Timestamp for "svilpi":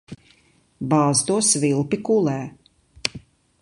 1.51-2.03